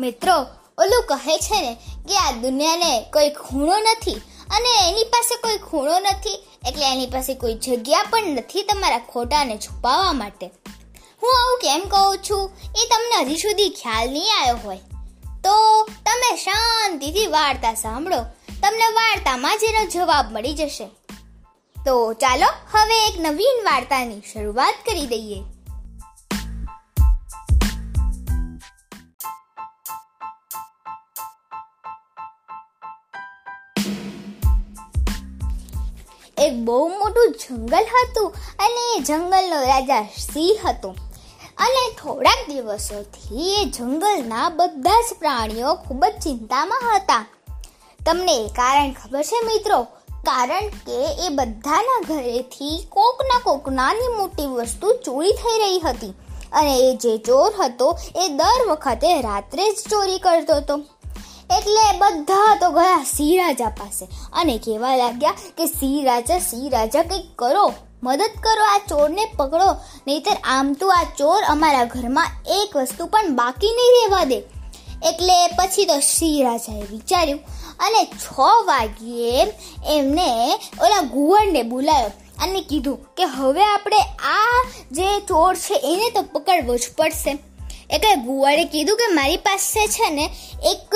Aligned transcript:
મિત્રો, 0.00 0.32
ઓલું 0.78 1.04
કહે 1.06 1.38
છે 1.38 1.60
ને 1.60 1.74
કે 2.08 2.16
આ 2.16 2.30
દુનિયાને 2.30 3.00
કોઈ 3.12 3.30
ખૂણો 3.30 3.76
નથી 3.76 4.12
અને 4.50 4.88
એની 4.88 5.04
પાસે 5.04 5.36
કોઈ 5.36 5.58
ખૂણો 5.58 5.98
નથી, 5.98 6.44
એટલે 6.68 6.92
એની 6.92 7.06
પાસે 7.06 7.34
કોઈ 7.34 7.54
જગ્યા 7.54 8.02
પણ 8.10 8.22
નથી 8.22 8.62
તમારા 8.62 8.98
ખોટાને 8.98 9.56
છુપાવવા 9.56 10.12
માટે. 10.12 10.46
હું 11.22 11.34
આવું 11.38 11.58
કેમ 11.58 11.88
કહું 11.88 12.18
છું? 12.30 12.50
એ 12.82 12.88
તમને 12.90 13.24
હજી 13.24 13.36
સુધી 13.36 13.68
ખ્યાલ 13.68 14.10
નહીં 14.10 14.40
આવ્યો 14.40 14.56
હોય. 14.64 14.78
તો 15.44 15.84
તમે 15.84 16.36
શાંતિથી 16.36 17.26
વાર્તા 17.26 17.74
સાંભળો. 17.74 18.20
તમને 18.62 18.92
વાર્તામાં 18.92 19.58
જ 19.58 19.60
એનો 19.64 19.86
જવાબ 19.86 20.32
મળી 20.32 20.54
જશે. 20.54 20.84
તો 21.84 22.12
ચાલો, 22.12 22.46
હવે 22.46 23.06
એક 23.06 23.14
નવીન 23.18 23.64
વાર્તાની 23.64 24.20
શરૂઆત 24.32 24.74
કરી 24.86 25.06
દઈએ. 25.06 25.42
એક 36.40 36.56
બહુ 36.56 36.88
મોટું 36.88 37.32
જંગલ 37.32 37.82
હતું 37.82 38.34
અને 38.58 38.96
એ 38.96 39.00
જંગલનો 39.00 39.60
રાજા 39.60 40.02
સિંહ 40.02 40.68
હતો. 40.68 40.94
અને 41.58 41.90
થોડાક 41.90 42.48
દિવસોથી 42.48 43.54
એ 43.54 43.64
જંગલના 43.64 44.48
બધા 44.48 45.00
જ 45.00 45.04
પ્રાણીઓ 45.18 45.74
ખૂબ 45.74 46.04
જ 46.04 46.22
ચિંતામાં 46.22 46.96
હતા. 46.96 47.26
તમને 48.06 48.34
એ 48.34 48.48
કારણ 48.48 48.92
ખબર 48.92 49.22
છે 49.22 49.46
મિત્રો? 49.46 49.82
કારણ 50.10 50.68
કે 50.68 51.26
એ 51.26 51.28
બધાના 51.28 52.04
ઘરેથી 52.08 52.86
કોકના 52.88 53.38
કોક 53.38 53.68
નાની 53.68 54.08
મોટી 54.08 54.46
વસ્તુ 54.46 54.92
ચોરી 54.92 55.32
થઈ 55.32 55.58
રહી 55.58 55.80
હતી. 55.80 56.14
અને 56.52 56.76
એ 56.76 56.94
જે 56.94 57.18
ચોર 57.18 57.52
હતો 57.62 57.98
એ 58.16 58.28
દર 58.28 58.70
વખતે 58.70 59.20
રાત્રે 59.20 59.70
જ 59.70 59.76
ચોરી 59.90 60.18
કરતો 60.18 60.54
હતો. 60.54 60.80
એટલે 61.58 61.98
બધા 61.98 62.56
તો 62.60 62.70
ગયા 62.70 63.04
સિંહ 63.04 63.38
રાજા 63.38 63.68
પાસે. 63.68 64.06
અને 64.32 64.58
કહેવા 64.58 64.96
લાગ્યા 64.96 65.30
કે 65.30 65.66
સિંહ 65.66 66.04
રાજા 66.04 66.38
સિંહ 66.38 66.70
રાજા 66.70 67.02
કંઈક 67.02 67.36
કરો. 67.36 67.72
મદદ 68.02 68.30
કરો 68.40 68.64
આ 68.64 68.78
ચોરને 68.78 69.24
પકડો. 69.36 69.74
નહીતર 70.06 70.36
આમ 70.44 70.72
તો 70.72 70.88
આ 70.88 71.02
ચોર 71.18 71.42
અમારા 71.42 71.84
ઘરમાં 71.84 72.26
એક 72.46 72.76
વસ્તુ 72.76 73.06
પણ 73.06 73.34
બાકી 73.34 73.66
નહીં 73.66 73.92
રહેવા 73.98 74.24
દે. 74.24 74.38
એટલે 75.04 75.46
પછી 75.46 75.84
તો 75.84 76.00
સિંહ 76.00 76.44
રાજાએ 76.44 76.82
વિચાર્યું. 76.82 77.40
અને 77.80 78.04
છ 78.04 78.40
વાગ્યે 78.64 79.52
એમને 79.98 80.54
ઓલા 80.82 81.00
ગુવરને 81.00 81.62
બોલાયો 81.62 82.10
અને 82.42 82.60
કીધું 82.60 83.14
કે, 83.14 83.24
હવે 83.24 83.64
આપણે 83.64 84.00
આ 84.24 84.64
જે 84.92 85.20
ચોર 85.20 85.54
છે 85.56 85.74
એને 85.74 86.10
તો 86.10 86.22
પકડવો 86.22 86.76
જ 86.76 86.80
પડશે. 86.96 87.38
એટલે 87.92 88.14
ગુવાડે 88.14 88.64
કીધું 88.64 88.96
કે 88.96 89.06
મારી 89.06 89.36
પાસે 89.36 89.86
છે 89.86 90.10
ને 90.10 90.30
એક 90.64 90.94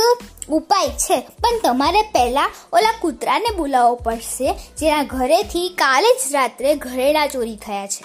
ઉપાય 0.48 0.88
છે. 0.88 1.20
પણ 1.20 1.60
તમારે 1.62 2.02
પહેલાં 2.02 2.50
ઓલા 2.72 2.94
કૂતરાને 3.00 3.56
બોલાવવો 3.56 3.94
પડશે, 3.94 4.54
જેના 4.78 5.02
ઘરેથી 5.02 5.68
કાલે 5.68 6.14
જ 6.14 6.32
રાત્રે 6.32 6.74
ઘરેડા 6.74 7.26
ચોરી 7.26 7.56
થયા 7.56 7.86
છે. 7.86 8.04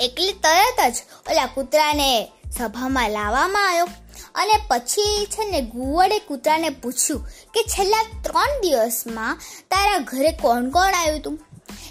એટલે 0.00 0.32
તરત 0.32 0.92
જ 0.92 0.96
ઓલા 1.30 1.46
કૂતરાને 1.46 2.28
સભામાં 2.58 3.10
લાવવામાં 3.10 3.68
આવ્યો. 3.68 3.88
અને 4.34 4.52
પછી 4.68 5.26
છે 5.26 5.50
ને 5.50 5.60
ગુવડે 5.60 6.18
કૂતરાને 6.18 6.68
પૂછ્યું 6.68 7.28
કે 7.54 7.62
છેલ્લા 7.62 8.04
ત્રણ 8.22 8.60
દિવસમાં 8.60 9.38
તારા 9.70 9.98
ઘરે 9.98 10.32
કોણ 10.32 10.70
કોણ 10.70 10.94
આવ્યું 10.94 11.18
હતું 11.18 11.40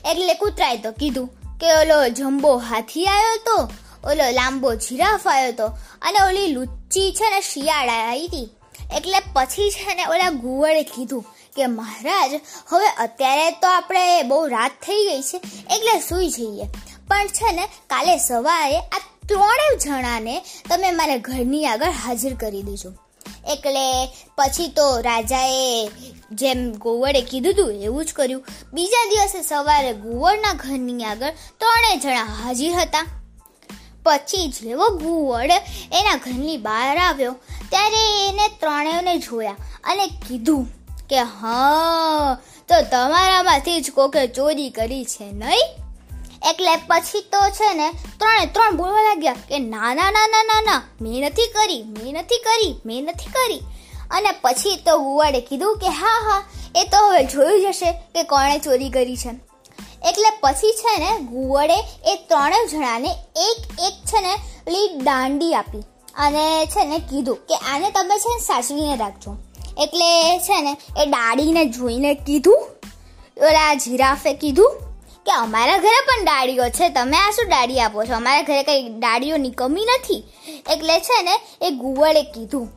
એટલે 0.06 0.34
કૂતરાએ 0.34 0.78
તો 0.78 0.92
કીધું 0.92 1.28
કે 1.58 1.74
ઓલો 1.74 2.10
જમ્બો 2.10 2.58
હાથી 2.58 3.06
આવ્યો 3.06 3.34
હતો 3.36 3.70
ઓલો 4.06 4.32
લાંબો 4.32 4.76
જીરાફ 4.76 5.28
આવ્યો 5.28 5.52
હતો 5.52 5.68
અને 6.02 6.20
ઓલી 6.30 6.54
લુચ્ચી 6.54 7.12
છે 7.12 7.30
ને 7.30 7.42
શિયાળ 7.42 7.90
આવી 7.90 8.28
હતી 8.28 8.50
એટલે 8.96 9.20
પછી 9.34 9.72
છે 9.72 9.96
ને 9.96 10.06
ઓલા 10.08 10.30
ગુવડે 10.30 10.84
કીધું 10.84 11.26
કે 11.56 11.68
મહારાજ, 11.68 12.32
હવે 12.68 12.88
અત્યારે 12.88 13.52
તો 13.52 13.68
આપણે 13.68 14.24
બહુ 14.24 14.48
રાત 14.48 14.72
થઈ 14.72 15.04
ગઈ 15.10 15.22
છે, 15.22 15.38
એટલે 15.76 16.00
સૂઈ 16.00 16.30
જઈએ. 16.30 16.66
પણ 17.08 17.28
છે 17.28 17.52
ને 17.52 17.66
કાલે 17.66 18.18
સવારે 18.18 18.80
આ 18.80 19.02
ત્રણેય 19.28 19.78
જણાને 19.84 20.44
તમે 20.70 20.92
મારા 20.92 21.18
ઘરની 21.18 21.66
આગળ 21.66 21.90
હાજર 21.90 22.34
કરી 22.34 22.62
દેજો. 22.62 22.92
એટલે 23.48 24.08
પછી 24.38 24.68
તો 24.68 25.02
રાજાએ 25.02 25.90
જેમ 26.32 26.72
ગોવડે 26.72 27.22
કીધું 27.22 27.54
હતું 27.54 27.72
એવું 27.82 28.06
જ 28.06 28.14
કર્યું. 28.14 28.46
બીજા 28.74 29.06
દિવસે 29.10 29.42
સવારે 29.42 29.94
ગુવડના 29.94 30.54
ઘરની 30.54 31.04
આગળ 31.04 31.30
ત્રણેય 31.60 31.98
જણા 31.98 32.24
હાજર 32.24 32.74
હતા. 32.74 33.06
પછી 34.06 34.48
જેવો 34.48 34.90
ગુવડ 34.90 35.52
એના 35.92 36.16
ઘરની 36.16 36.58
બહાર 36.58 36.98
આવ્યો. 36.98 37.36
ત્યારે 37.70 38.30
એને 38.30 38.48
ત્રણેયને 38.48 39.18
જોયા 39.18 39.56
અને 39.84 40.08
કીધું 40.08 40.68
કે, 41.10 41.20
હા, 41.20 42.38
તો 42.68 42.82
તમારામાંથી 42.92 43.82
જ 43.82 43.92
કોકે 43.92 44.28
ચોરી 44.28 44.70
કરી 44.70 45.06
છે 45.06 45.32
નહીં? 45.32 45.86
એટલે 46.44 46.76
પછી 46.76 47.22
તો 47.22 47.50
છે 47.50 47.74
ને 47.74 47.92
ત્રણે 47.92 48.46
ત્રણ 48.46 48.76
બોલવા 48.76 49.02
લાગ્યા 49.02 49.34
કે, 49.34 49.60
ના 49.60 49.94
ના 49.94 50.12
ના 50.12 50.28
ના 50.28 50.44
ના 50.44 50.62
ના, 50.62 50.82
મેં 51.02 51.22
નથી 51.22 51.48
કરી, 51.48 51.84
મેં 51.84 52.14
નથી 52.14 52.38
કરી, 52.38 52.76
મેં 52.86 53.04
નથી 53.04 53.26
કરી. 53.26 53.62
અને 54.12 54.32
પછી 54.42 54.76
તો 54.76 54.98
ગુવાડે 54.98 55.42
કીધું 55.42 55.78
કે, 55.78 55.88
હા 55.88 56.20
હા, 56.28 56.44
એ 56.76 56.84
તો 56.84 56.98
હવે 56.98 57.24
જોયું 57.24 57.62
જશે 57.62 57.92
કે 57.92 58.24
કોણે 58.24 58.60
ચોરી 58.60 58.90
કરી 58.90 59.18
છે. 59.18 59.55
એટલે 60.10 60.30
પછી 60.42 60.72
છે 60.72 61.00
ને 61.00 61.10
ગુવડે 61.26 61.78
એ 62.06 62.16
ત્રણેય 62.16 62.68
જણાને 62.68 63.12
એક 63.48 63.60
એક 63.88 63.98
છે 64.06 64.22
ને 64.22 64.34
લી 64.68 64.88
દાંડી 65.04 65.54
આપી 65.54 65.84
અને 66.16 66.66
છે 66.66 66.86
ને 66.86 67.00
કીધું 67.00 67.36
કે 67.36 67.56
આને 67.56 67.92
તમે 67.92 68.18
છે 68.20 68.30
ને 68.34 68.40
સાચવીને 68.40 68.96
રાખજો. 68.98 69.38
એટલે 69.78 70.40
છે 70.40 70.62
ને 70.62 70.78
એ 71.04 71.06
દાડીને 71.06 71.66
જોઈને 71.66 72.14
કીધું, 72.16 72.62
ઓલા 73.42 73.74
જીરાફે 73.74 74.34
કીધું 74.34 74.72
કે 75.26 75.32
અમારા 75.32 75.78
ઘરે 75.78 76.00
પણ 76.08 76.24
ડાળીઓ 76.24 76.70
છે, 76.70 76.90
તમે 76.90 77.18
આ 77.18 77.32
શું 77.32 77.48
ડાળી 77.48 77.80
આપો 77.80 78.06
છો? 78.06 78.16
અમારા 78.16 78.42
ઘરે 78.42 78.64
કંઈ 78.64 78.90
ડાળીઓની 78.90 79.50
કમી 79.50 79.86
નથી. 79.86 80.24
એટલે 80.70 81.00
છે 81.00 81.24
ને 81.24 81.36
એ 81.62 81.70
ગુવડે 81.72 82.24
કીધું. 82.24 82.68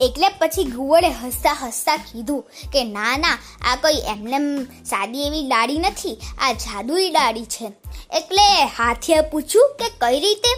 એટલે 0.00 0.28
પછી 0.38 0.64
ગુવડે 0.64 1.08
હસતા 1.08 1.54
હસતા 1.54 1.96
કીધું 1.96 2.42
કે, 2.72 2.84
ના 2.84 3.16
ના, 3.16 3.38
આ 3.70 3.76
કોઈ 3.76 4.00
એમને 4.06 4.66
સાદી 4.84 5.26
એવી 5.26 5.42
ડાળી 5.46 5.78
નથી, 5.78 6.18
આ 6.40 6.52
જાદુઈ 6.52 7.10
ડાળી 7.10 7.46
છે. 7.46 7.72
એટલે 8.10 8.46
હાથીએ 8.78 9.22
પૂછ્યું 9.22 9.76
કે, 9.78 9.90
કઈ 10.00 10.20
રીતે? 10.20 10.52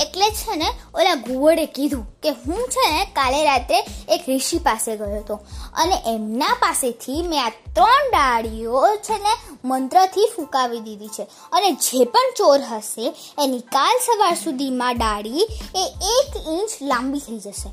એટલે 0.00 0.30
છે 0.30 0.56
ને, 0.56 0.68
ઓલા 0.94 1.14
ગુવડે 1.14 1.66
કીધું 1.66 2.04
કે, 2.22 2.30
હું 2.46 2.62
છે 2.68 2.84
ને 2.92 3.06
કાલે 3.12 3.44
રાત્રે 3.44 3.78
એક 4.08 4.28
ઋષિ 4.28 4.58
પાસે 4.58 4.96
ગયો 4.96 5.20
હતો 5.20 5.36
અને 5.74 5.96
એમના 6.06 6.54
પાસેથી 6.60 7.22
મેં 7.22 7.44
આ 7.44 7.50
ત્રણ 7.74 8.10
ડાળીઓ 8.10 8.82
છે 9.02 9.18
ને 9.18 9.34
મંત્રથી 9.64 10.28
ફૂંકાવી 10.36 10.80
દીધી 10.80 11.08
છે 11.08 11.26
અને 11.52 11.68
જે 11.72 12.04
પણ 12.04 12.34
ચોર 12.36 12.60
હશે 12.60 13.06
એની 13.44 13.60
કાલ 13.60 13.96
સવાર 14.06 14.36
સુધીમાં 14.36 14.96
ડાળી 14.96 15.46
એ 15.74 15.84
એક 16.16 16.42
ઇંચ 16.46 16.70
લાંબી 16.80 17.20
થઈ 17.20 17.38
જશે. 17.38 17.70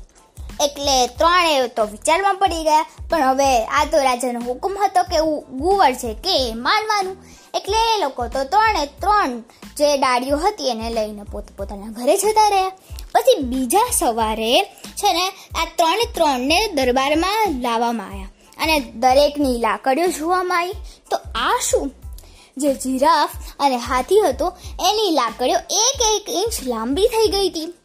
એટલે 0.60 1.06
ત્રણે 1.06 1.68
તો 1.68 1.84
વિચારમાં 1.84 2.34
પડી 2.34 2.62
ગયા. 2.62 2.86
પણ 3.10 3.22
હવે 3.22 3.64
આ 3.64 3.84
તો 3.84 3.98
રાજાનો 4.02 4.40
હુકમ 4.40 4.78
હતો 4.84 5.02
કે 5.02 5.18
ગુવર 5.56 5.92
છે 5.92 6.14
કે 6.14 6.54
માનવાનું 6.54 7.16
એટલે 7.54 7.96
એ 7.96 8.00
લોકો 8.00 8.28
તો 8.28 8.44
ત્રણે 8.44 8.86
ત્રણ 8.86 9.40
જે 9.76 9.96
ડાળીઓ 9.96 10.36
હતી 10.36 10.68
એને 10.68 10.90
લઈને 10.90 11.22
પોત 11.22 11.44
પોતાના 11.56 11.86
ઘરે 11.86 12.16
જતા 12.16 12.48
રહ્યા. 12.48 12.68
પછી 13.12 13.42
બીજા 13.42 13.90
સવારે 13.92 14.62
છે 14.96 15.12
ને 15.12 15.28
આ 15.62 15.64
ત્રણે 15.76 16.04
ત્રણને 16.14 16.68
દરબારમાં 16.68 17.60
લાવવામાં 17.60 18.06
આવ્યા. 18.06 18.28
અને 18.62 18.80
દરેકની 18.80 19.58
લાકડીઓ 19.58 20.06
જોવામાં 20.06 20.58
આવી. 20.58 20.72
તો 21.10 21.16
આ 21.34 21.58
શું? 21.70 21.92
જે 22.56 22.74
જીરાફ 22.74 23.30
અને 23.60 23.76
હાથી 23.76 24.20
હતો, 24.20 24.52
એની 24.80 25.10
લાકડીઓ 25.10 25.58
એક 25.58 26.00
એક 26.14 26.28
ઇંચ 26.28 26.68
લાંબી 26.68 27.06
થઈ 27.06 27.28
ગઈ 27.28 27.48
હતી. 27.48 27.77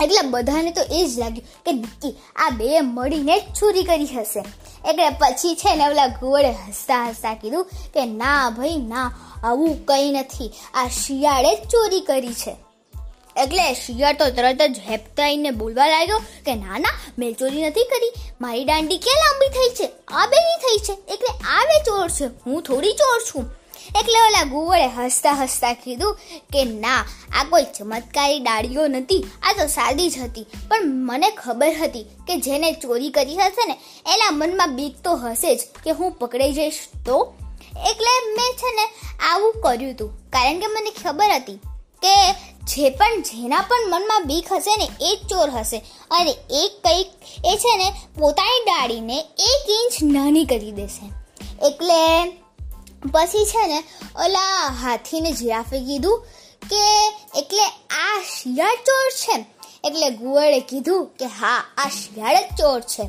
એટલે 0.00 0.28
બધાને 0.30 0.70
તો 0.70 0.80
એ 0.82 1.04
જ 1.06 1.18
લાગ્યું 1.18 1.64
કે 1.64 1.72
નક્કી 1.72 2.14
આ 2.36 2.50
બે 2.50 2.80
મળીને 2.80 3.40
જ 3.40 3.42
ચોરી 3.60 3.82
કરી 3.82 4.06
હશે. 4.06 4.44
એટલે 4.88 5.08
પછી 5.08 5.54
છે 5.54 5.74
ને 5.74 5.86
ઓલા 5.86 6.06
ઘોડે 6.06 6.50
હસતા 6.50 7.08
હસતા 7.08 7.34
કીધું 7.34 7.64
કે 7.64 8.06
ના 8.06 8.50
ભાઈ, 8.50 8.76
ના, 8.76 9.18
આવું 9.44 9.86
કંઈ 9.86 10.10
નથી. 10.10 10.52
આ 10.74 10.88
શિયાળે 10.88 11.54
ચોરી 11.54 12.00
કરી 12.00 12.32
છે. 12.32 12.56
એટલે 13.36 13.74
શિયાળ 13.74 14.12
તો 14.12 14.30
તરત 14.30 14.62
જ 14.62 14.80
હેપતાઈને 14.90 15.50
બોલવા 15.50 15.86
લાગ્યો 15.86 16.18
કે 16.18 16.54
ના 16.54 16.78
ના, 16.78 16.88
મેં 17.18 17.34
ચોરી 17.34 17.62
નથી 17.62 17.84
કરી. 17.84 18.12
મારી 18.40 18.64
દાંડી 18.64 18.98
ક્યાં 18.98 19.16
લાંબી 19.16 19.48
થઈ 19.48 19.74
છે? 19.74 19.92
આ 20.08 20.26
બેની 20.26 20.60
થઈ 20.60 20.78
છે. 20.78 21.14
એટલે 21.14 21.38
આ 21.48 21.64
બે 21.64 21.82
ચોર 21.82 22.08
છે. 22.08 22.26
હું 22.26 22.62
થોડી 22.62 22.92
ચોર 22.92 23.20
છું. 23.20 23.61
એટલે 23.88 24.22
ઓલા 24.22 24.44
ગુવળે 24.44 24.86
હસતા 24.86 25.32
હસતા 25.32 25.72
કીધું 25.72 26.14
કે, 26.52 26.64
ના, 26.64 27.04
આ 27.40 27.44
કોઈ 27.44 27.62
ચમત્કારી 27.62 28.38
ડાળીઓ 28.38 28.86
નથી, 28.86 29.24
આ 29.42 29.52
તો 29.52 29.66
સાદી 29.66 30.10
જ 30.10 30.18
હતી. 30.18 30.46
પણ 30.68 30.78
મને 30.84 31.30
ખબર 31.30 31.72
હતી 31.82 32.02
કે 32.02 32.36
જેને 32.36 32.72
ચોરી 32.72 33.10
કરી 33.10 33.36
હશે 33.36 33.66
ને, 33.66 33.78
એના 34.14 34.28
મનમાં 34.30 34.76
બીક 34.76 34.96
તો 35.04 35.14
હશે 35.14 35.54
જ 35.54 35.60
કે 35.84 35.90
હું 35.90 36.12
પકડાઈ 36.12 36.52
જઈશ 36.52 36.78
તો. 37.06 37.34
એટલે 37.90 38.32
મેં 38.32 38.56
છે 38.56 38.74
ને 38.74 38.88
આવું 39.32 39.54
કર્યું 39.62 39.92
હતું 39.92 40.30
કારણ 40.30 40.58
કે 40.58 40.66
મને 40.66 40.90
ખબર 40.90 41.30
હતી 41.34 41.52
કે 42.02 42.32
જે 42.62 42.90
પણ, 42.90 43.22
જેના 43.22 43.60
પણ 43.60 43.78
મનમાં 43.86 44.26
બીક 44.26 44.52
હશે 44.52 44.76
ને, 44.76 44.88
એ 45.00 45.16
જ 45.16 45.28
ચોર 45.28 45.50
હશે. 45.50 45.84
અને 46.10 46.30
એ 46.50 46.70
કંઈક, 46.84 47.06
એ 47.44 47.56
છે 47.56 47.76
ને, 47.76 47.92
પોતાની 48.18 48.64
ડાળીને 48.64 49.20
એક 49.20 49.70
ઇંચ 49.70 50.14
નાની 50.14 50.44
કરી 50.44 50.72
દેશે. 50.72 51.12
એટલે 51.66 52.30
પછી 53.02 53.46
છે 53.46 53.66
ને 53.66 53.84
ઓલા 54.24 54.68
હાથીને 54.82 55.32
જીરાફે 55.32 55.78
કીધું 55.78 56.24
કે 56.70 56.82
એટલે 57.36 57.66
આ 57.90 58.22
શિયાળ 58.36 58.76
ચોર 58.86 59.08
છે 59.22 59.36
એટલે 59.84 60.10
ગુવળે 60.10 60.60
કીધું 60.60 61.06
કે 61.18 61.26
હા, 61.26 61.64
આ 61.78 61.88
શિયાળ 61.88 62.36
જ 62.36 62.58
ચોર 62.58 62.80
છે. 62.80 63.02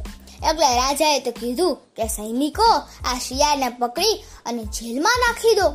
એટલે 0.50 0.68
રાજાએ 0.76 1.20
તો 1.20 1.32
કીધું 1.32 1.76
કે 1.96 2.08
સૈનિકો, 2.08 2.70
આ 3.06 3.20
શિયાળને 3.20 3.70
પકડી 3.70 4.16
અને 4.46 4.64
જેલમાં 4.64 5.20
નાખી 5.20 5.56
દો. 5.56 5.68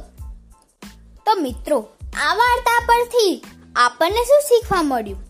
તો 1.26 1.36
મિત્રો, 1.40 1.78
આ 2.24 2.34
વાર્તા 2.34 2.80
પરથી 2.86 3.44
આપણને 3.76 4.24
શું 4.24 4.42
શીખવા 4.48 4.82
મળ્યું? 4.82 5.22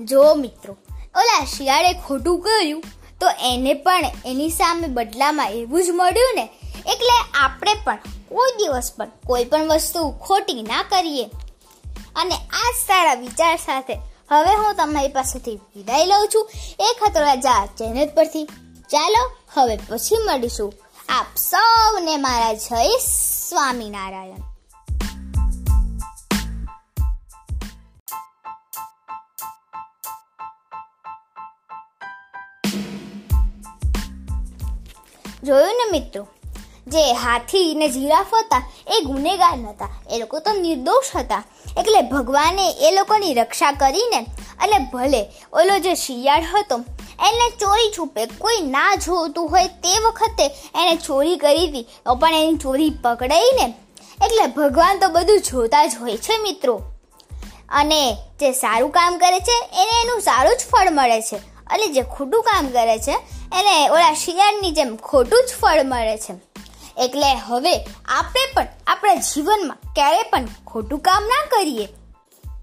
જો 0.00 0.34
મિત્રો 0.34 0.76
ઓલા 1.14 1.44
શિયાળે 1.44 1.92
ખોટું 2.06 2.42
કર્યું, 2.42 2.82
તો 3.20 3.26
એને 3.50 3.74
પણ 3.74 4.04
એની 4.24 4.50
સામે 4.50 4.88
બદલામાં 4.88 5.50
એવું 5.50 5.84
જ 5.84 5.90
મળ્યું 5.90 6.34
ને, 6.34 6.50
એટલે 6.92 7.16
આપણે 7.34 7.74
પણ 7.84 7.98
કોઈ 8.28 8.56
દિવસ 8.56 8.92
પણ 8.96 9.08
કોઈ 9.26 9.44
પણ 9.44 9.68
વસ્તુ 9.68 10.10
ખોટી 10.10 10.62
ના 10.62 10.82
કરીએ. 10.82 11.30
અને 12.16 12.34
આ 12.34 12.72
સારા 12.86 13.14
વિચાર 13.14 13.56
સાથે 13.56 13.94
હવે 14.30 14.54
હું 14.54 14.74
તમારી 14.74 15.08
પાસેથી 15.08 15.60
વિદાય 15.76 16.06
લઉં 16.06 16.28
છું. 16.34 16.50
એક 16.78 17.04
હતો 17.04 17.20
રાજા 17.20 17.66
ચેનલ 17.66 18.08
પરથી. 18.14 18.44
ચાલો 18.90 19.30
હવે 19.54 19.76
પછી 19.76 20.16
મળીશું. 20.26 20.74
આપ 21.08 21.26
સૌને 21.36 22.16
મારા 22.16 22.52
જય 22.52 22.98
સ્વામિનારાયણ. 23.48 24.36
જોયું 35.44 35.68
ને 35.68 35.90
મિત્રો? 35.90 36.28
જે 36.86 37.12
હાથી 37.12 37.74
ને 37.74 37.88
જીરાફ 37.88 38.34
હતા, 38.34 38.62
એ 38.88 39.04
ગુનેગાર 39.04 39.56
નહોતા 39.58 39.88
એ 40.10 40.18
લોકો 40.18 40.40
તો 40.40 40.52
નિર્દોષ 40.52 41.16
હતા. 41.16 41.42
એટલે 41.78 42.00
ભગવાને 42.02 42.70
એ 42.70 42.90
લોકોની 42.94 43.34
રક્ષા 43.34 43.72
કરીને 43.72 44.20
અને 44.60 44.78
ભલે 44.92 45.22
ઓલો 45.52 45.78
જે 45.78 45.94
શિયાળ 45.94 46.42
હતો, 46.42 46.76
એને 47.28 47.50
ચોરી 47.60 47.90
છુપે, 47.98 48.26
કોઈ 48.26 48.60
ના 48.60 48.94
જોતું 48.94 49.50
હોય 49.50 49.66
તે 49.66 49.98
વખતે 49.98 50.46
એને 50.74 50.96
ચોરી 50.96 51.36
કરી 51.36 51.68
હતી, 51.68 51.82
તો 51.82 52.14
પણ 52.14 52.34
એની 52.34 52.56
ચોરી 52.56 52.90
પકડાઈને, 52.90 53.74
એટલે 54.24 54.46
ભગવાન 54.46 54.98
તો 54.98 55.08
બધું 55.08 55.40
જોતા 55.40 55.86
જ 55.86 55.92
હોય 56.00 56.16
છે 56.16 56.38
મિત્રો. 56.42 56.80
અને 57.68 58.16
જે 58.40 58.52
સારું 58.52 58.90
કામ 58.90 59.18
કરે 59.18 59.40
છે, 59.40 59.56
એને 59.82 59.94
એનું 60.02 60.20
સારું 60.20 60.56
જ 60.56 60.60
ફળ 60.70 60.90
મળે 60.90 61.20
છે. 61.20 61.36
અને 61.66 61.86
જે 61.86 62.02
ખોટું 62.02 62.42
કામ 62.42 62.66
કરે 62.66 62.98
છે, 62.98 63.14
એને 63.58 63.90
ઓલા 63.90 64.14
શિયાળની 64.14 64.70
જેમ 64.70 64.96
ખોટું 64.96 65.44
જ 65.48 65.60
ફળ 65.60 65.82
મળે 65.84 66.18
છે. 66.18 66.55
એટલે 66.96 67.34
હવે 67.34 67.86
આપણે 68.04 68.52
પણ 68.54 68.66
આપણા 68.86 69.14
જીવનમાં 69.14 69.76
ક્યારે 69.94 70.22
પણ 70.22 70.46
ખોટું 70.66 70.98
કામ 70.98 71.24
ના 71.24 71.46
કરીએ. 71.50 71.88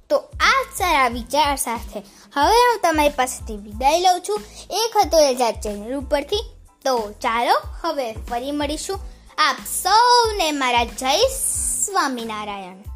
તો 0.09 0.17
આ 0.39 0.65
સારા 0.77 1.07
વિચાર 1.07 1.55
સાથે 1.55 1.99
હવે 2.33 2.55
હું 2.55 2.79
તમારી 2.83 3.09
પાસેથી 3.09 3.57
વિદાય 3.57 3.99
લઉં 3.99 4.21
છું. 4.29 4.41
એક 4.69 4.97
હતો 4.97 5.29
રજા 5.29 5.51
ચેનલ 5.51 5.95
ઉપરથી. 5.95 6.43
તો 6.85 7.11
ચાલો 7.11 7.61
હવે 7.81 8.13
ફરી 8.13 8.51
મળીશું. 8.51 8.99
આપ 9.37 9.55
સૌને 9.83 10.51
મારા 10.51 10.83
જય 10.83 11.27
સ્વામિનારાયણ. 11.85 12.92